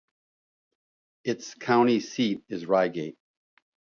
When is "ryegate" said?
2.65-3.17